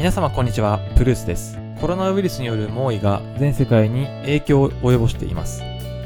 [0.00, 1.58] 皆様こんにちは、プルースです。
[1.78, 5.62] コロナウイルスによる猛威が全世界に影響を及ぼしています。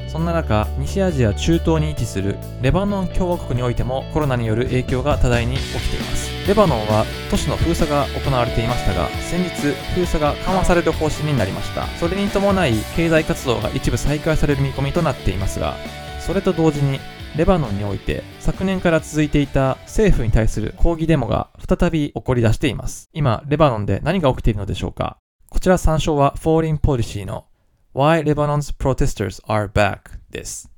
[0.09, 6.29] そんな中、西アジア中東に位置するレバノン共和国においてもコロナによる影響が多大に起きています。
[6.49, 11.87] レバノンは都市の封鎖が行われていましたが、先日封鎖が緩和される方針になりました。
[12.01, 15.77] それに伴い経済活動が一部再開される見込みとなっていますが、
[16.19, 16.99] それと同時に
[17.37, 23.11] レバノンにおいて昨年から続いていた政府に対する抗議デモが再び起こり出しています。
[23.13, 25.19] 今、レバノンで何が起きているのでしょうか
[25.51, 27.47] こちら参照は Foreign Policy の
[27.93, 30.71] Why Lebanon's Protesters Are Back です。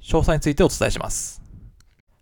[0.00, 1.42] 詳細についてお伝えします。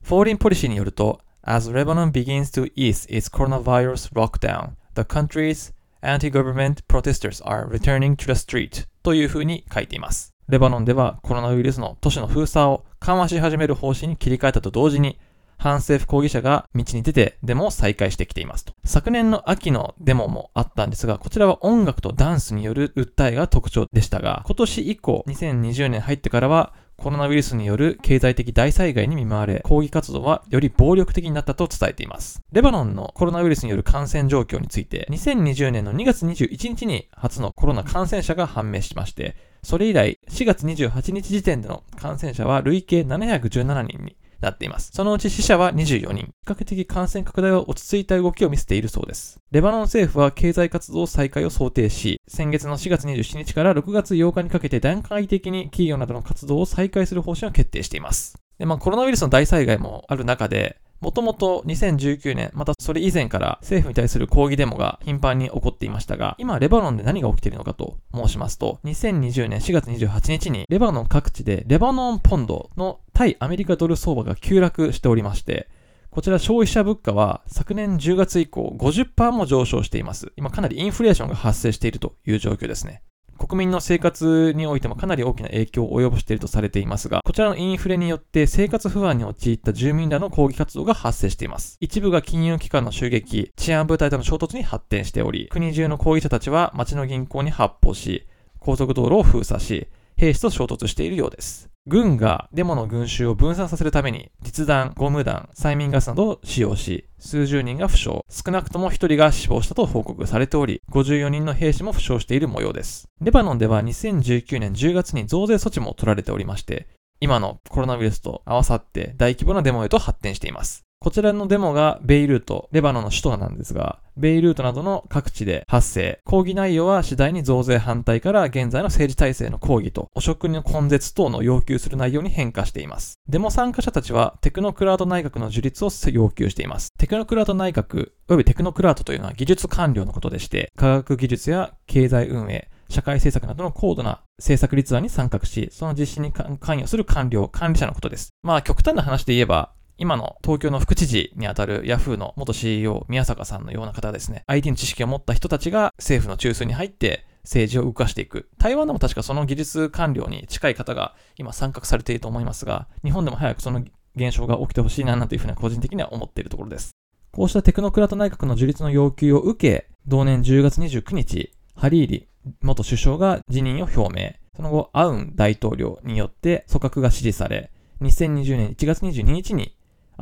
[0.03, 7.69] Foreign Policy によると、As Lebanon begins to ease its coronavirus lockdown, the country's anti-government protesters are
[7.69, 10.33] returning to the street というふうに書いています。
[10.49, 15.19] レバノンではコロナウイルスの都市の封鎖を緩和し始める方針に切り替えたと同時に、
[15.59, 18.75] 反政府抗議者が道に出てデモを再開してきていますと。
[18.85, 32.43] 昨年の秋のデモもあったんですが、こちらは音楽とダンスによる訴えが特徴でしたが、今年以降、2020年入ってからは、コロナウイルスによる経済的大災害に見舞われ、抗議活動はより暴力的になったと伝えています。
[32.53, 44.91] レバノンのコロナウイルスによる感染状況について、2020年の2月21日に初のコロナ感染者が判明しまして、それ以来、4月28日時点での感染者は累計717人になっています。
[44.93, 46.27] そのうち死者は24人。
[46.27, 49.39] 比較的感染拡大は落ち着いた動きを見せているそうです。
[49.51, 58.37] レバノン政府は経済活動再開を想定し、先月の4月27日から6月8日にかけて段階的に企業などの活動を再開する方針を決定しています。
[58.59, 75.69] で、まあコロナウイルスの大災害もある中で、もともと2019年、またそれ以前から政府に対する抗議デモが頻繁に起こっていましたが、今レバノンで何が起きているのかと申しますと、2020年4月28日にレバノン各地でレバノンポンドの対アメリカドル相場が急落しておりまして、
[76.11, 80.33] こちら消費者物価は昨年10月以降50%も上昇しています。
[80.37, 83.03] 今かなりインフレーションが発生しているという状況ですね。
[83.47, 91.77] 国民の生活においてもかなり大きな影響を及ぼしているとされていますが、こちらのインフレによって生活不安に陥った住民らの抗議活動が発生しています。
[91.81, 98.29] 一部が金融機関の襲撃、治安部隊との衝突に発展しており、国中の抗議者たちは町の銀行に発砲し、
[98.61, 99.89] 高速道路を封鎖し、
[100.23, 101.69] 兵士と衝突しているようです。
[101.89, 113.09] 軍がデモの群衆を分散させるために、実弾、ゴム弾、催眠ガスなどを使用し、数十人が負傷、少なくとも1人が死亡したと報告されており、54人の兵士も負傷している模様です。
[113.21, 116.87] レバノンでは2019年10月に増税措置も取られておりまして、
[117.19, 120.85] 今のコロナウイルスと合わさって大規模なデモへと発展しています。
[121.03, 126.21] こちらのデモがベイルート、レバノンの首都なんですが、ベイルートなどの各地で発生。
[126.25, 133.19] 抗議内容は次第に増税反対から現在の政治体制の抗議と、汚職の根絶等の要求する内容に変化しています。
[133.29, 136.93] デモ参加者たちはテクノクラート内閣の樹立を要求しています。
[136.97, 148.29] テクノクラート内閣、およびテクノクラートというのは技術官僚のことでして、科学技術や経済運営、社会政策などの高度な政策立案に参画し、その実施に関与する官僚、管理者のことです。
[148.45, 158.49] まあ極端な話で言えば、今の東京の副知事にあたるヤフーの元 CEO 宮坂さんのような方ですね、IT の知識を持った人たちが政府の中枢に入って政治を動かしていく。
[158.59, 163.85] 台湾でも確かその技術官僚に近い方が今参画されていると思いますが、日本でも早くその
[164.17, 166.93] 現象が起きてほしいななんていうふうに個人的には思っているところです。
[167.31, 172.29] こうしたテクノクラート内閣の樹立の要求を受け、同年10月29日、ハリーリ
[172.61, 174.35] 元首相が辞任を表明。
[174.55, 177.71] その後、アウン大統領によって組閣が指示され、
[178.03, 179.77] 2020年1月22日に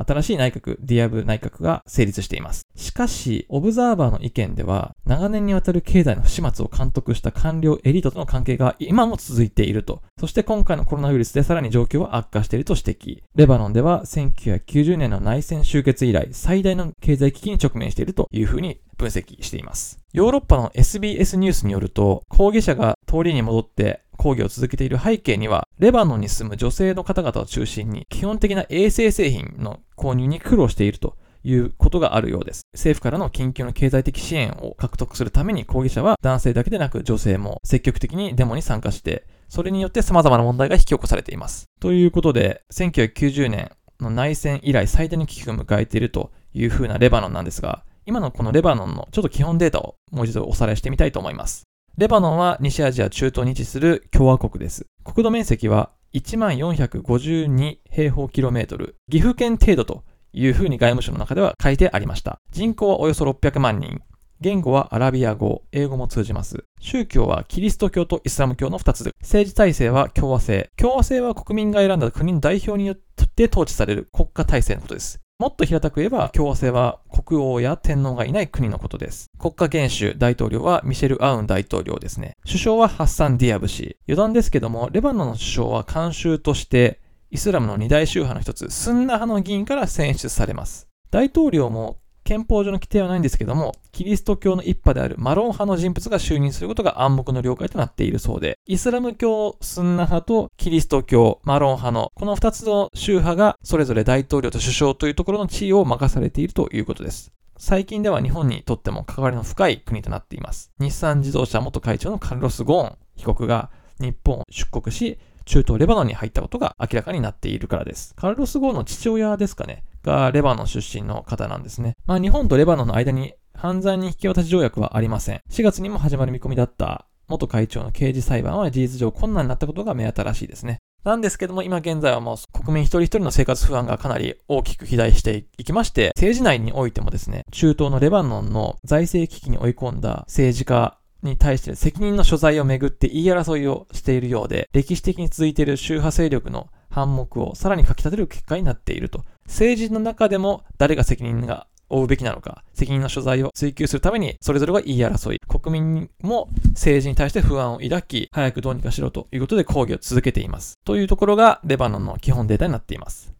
[0.05, 2.65] 新しい内閣、ディアブ内閣が成立しています。
[2.75, 10.01] しかし、オブザーバーの意見では、長年にわたる経済の不始末を監督した官僚エリートとの関係が今も続いていると。
[10.19, 13.23] そして今回のコロナウイルスでさらに状況は悪化していると指摘。
[13.35, 19.99] レバノンでは1990年の内戦終結以来、最大の経済危機に直面しているというふうに分析しています。
[20.13, 32.61] ヨーロッパの SBS ニュースによると、抗議者が通りに戻って抗議を続けている背景には、レバノンに住む女性の方々を中心に、基本的な衛生製品の購入に苦労しているということがあるようです。
[32.73, 41.65] 政府からの緊急の経済的支援を獲得するために抗議者は男性だけでなく女性も積極的にデモに参加して、それによって様々な問題が引き起こされています。
[41.79, 51.63] ということで、1990年の内戦以来最大の危機を迎えているという風なレバノンなんですが、今のこのレバノンのちょっと基本データをもう一度おさらいしてみたいと思います。
[51.97, 54.85] レバノンは西アジア中東に位置する共和国です。
[55.03, 60.03] 国土面積は1452平方キロメートル、岐阜県程度と
[60.33, 62.39] いうふうに外務省の中では書いてありました。
[62.51, 64.01] 人口はおよそ600万人。
[64.41, 66.65] 言語はアラビア語、英語も通じます。
[66.79, 70.71] 宗教はキリスト教とイスラム教の2つ、政治体制は共和制。
[70.77, 75.19] 共和制は国民が選んだ国の代表によって統治される国家体制のことです。
[75.37, 79.29] もっと平たく言えば、共和制は国王や天皇がいない国のことです。
[79.37, 82.37] 国家元首大統領はミシェル・アウン大統領ですね。
[82.45, 83.97] 首相はハッサン・ディアブ氏。
[84.07, 86.99] 余談ですけども、レバノンの首相は慣習として、
[87.29, 90.87] イスラムの二大宗派の一つ、スンナ派の議員から選出されます。
[91.11, 91.97] 大統領も
[92.31, 107.33] 憲法上の規定はないんですけども、キリスト教の一派であるマロン派の人物が就任することが暗黙の了解となっているそうで、イスラム教スンナ派とキリスト教マロン派のこの二つの宗派がそれぞれ大統領と首相というところの地位を任されているということです。
[107.57, 110.71] 最近では日本にとっても関わりの深い国となっています。
[110.79, 118.15] 日産自動車元会長のカルロス・ゴーン被告が日本を出国し、中東レバノンに入ったことが明らかになっているからです。
[118.15, 119.83] カルロス・ゴーンの父親ですかね。
[120.03, 121.95] がレバノン出身の方なんですね。
[122.05, 125.41] まあ日本とレバノンの間に犯罪人引き渡し条約はありません。
[125.49, 130.79] 4月にも始まる見込みだった元会長の刑事裁判は事実上困難になったことが目新しいですね。
[131.03, 149.23] なんですけども、今現在はもう国民一人一人の生活不安がかなり大きく肥大していきまして、政治内においてもですね、中東のレバノンの財政危機に追い込んだ政治家に対して責任の所在をめぐって言い争いをしているようで、歴史的に続いている宗派勢力の反目をさらに書き立てる結果になっていると。
[149.51, 160.79] 政治の中でも誰が責任が負うべきなのか、責任の所在を追求するために、それぞれが言い争い、国民も政治に対して不安を抱き、早くどうにかしろということで抗議を続けています。
[160.85, 163.33] というところが、レバノンの基本データになっています。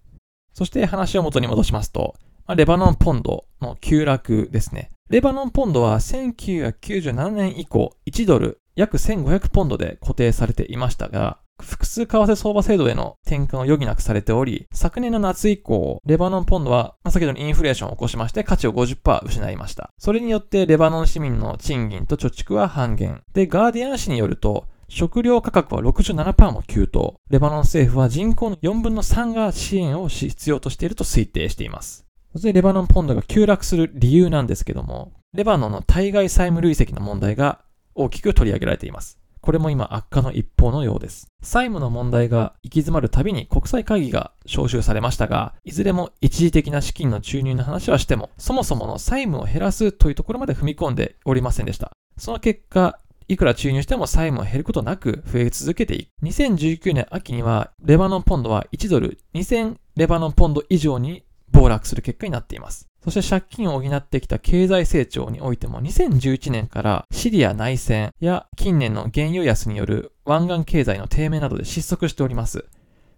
[0.53, 2.15] そして話を元に戻しますと、
[2.53, 4.91] レバノンポンドの急落ですね。
[5.09, 19.91] レバノンポンドは1997年以降、1ドル約1500ポンドで固定されていましたが、複数為替相場制度への転換を余儀なくされており、昨年の夏以降、レバノンポンドは、まあ、先ほどのインフレーションを起こしまして価値を50%失いました。
[19.97, 23.21] それによってレバノン市民の賃金と貯蓄は半減。
[23.33, 27.15] で、ガーディアン紙によると、食料価格は67%も急騰。
[27.29, 32.05] レバノン政府は人口の4分の3が支援を必要としていると推定しています。
[32.33, 37.61] そしてレバノンポンドが急落する理由なんですけども、レバノンの対外債務累積の問題が
[37.95, 39.20] 大きく取り上げられています。
[39.41, 41.27] これも今悪化の一方のようです。
[41.41, 51.91] 債務の問題が行き詰まるたびに国際会議が招集されましたが、いずれも一時的な資金の注入の話はしても、そもそもの債務を減らすというところまで踏み込んでおりませんでした。
[52.17, 56.09] その結果、いくら注入しても債務は減ることなく増え続けていく。
[56.23, 62.90] 2019年秋には、レバノンポンドは1ドル2000レバノンポンド以上に暴落する結果になっています。
[63.03, 72.65] そして借金を補ってきた経済成長においても2011年からシリア内戦や近年の原油安による湾岸経済の低迷などで失速しております。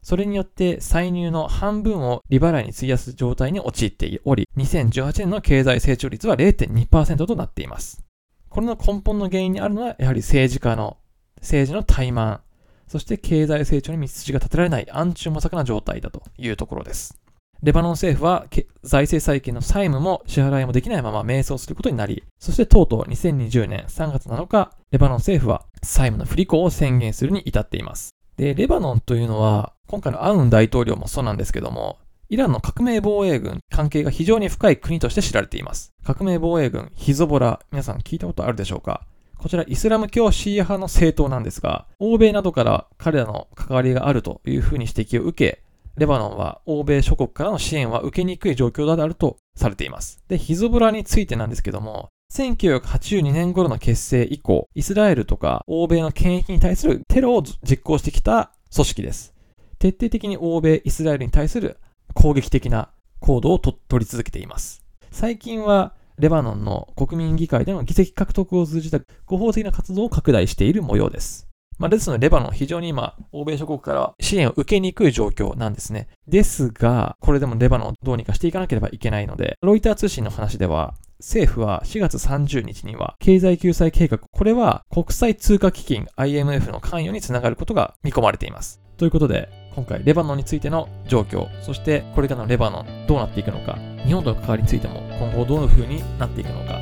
[0.02, 8.04] それによって歳入の半分を利払いに費やす状態に陥っており、2018年の経済成長率は0.2%となっています。
[8.50, 10.98] これの根本の原因にあるのはやはり政治家の、
[11.38, 12.40] 政治の怠慢、
[12.88, 17.18] そして経済成長に道筋が立てられない暗中模索な状態だというところです。
[17.64, 18.46] レバノン政府は
[18.84, 28.10] 財政再建の債務も支払いもできないまま迷走することになり、そしてとうとう2020年3月7日、レバノン政府は債務の不履行を宣言するに至っています。
[28.36, 35.94] で、レバノンというのは、今回のアウン大統領もそうなんですけども、イランの革命防衛軍、関係が非常に深い国として知られています。
[36.04, 39.08] 革命防衛軍、ヒゾボラ、皆さん聞いたことあるでしょうか？
[39.38, 45.64] こちらイスラム教シーア派の政党なんですが、欧米などから彼らの関わりがあるというふうに指摘を受け、
[45.96, 50.24] レバノンは欧米諸国からの支援は受けにくい状況であるとされています。
[50.28, 59.36] で、ヒズボラについてなんですけども、1982年頃の結成以降、イスラエルとか欧米の権益に対するテロを実行してきた組織です。
[59.78, 61.78] 徹底的に欧米、イスラエルに対する
[62.16, 62.90] 攻撃的な
[63.20, 64.84] 行動を取り続けています。
[65.12, 71.53] 最近はレバノンの国民議会での議席獲得を通じた合法的な活動を拡大している模様です。
[71.78, 76.08] まあ、ですので、レバノン非常に今、欧米諸国から支援を受けにくい状況なんですね。
[76.28, 88.82] ですが、これでもレバノンをどうにかしていかなければいけないので、ロイター通信の話では、政府は4月30日には経済救済計画、これは国際通貨基金 IMF の関与につながることが見込まれています。
[88.98, 96.80] ということで、今回レバノンについての状況、そしてこれからのレバノンどうなっていくのか、日本との関わりについても今後どういう風になっていくのか。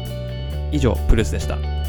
[0.72, 1.81] 以上、プルースでした。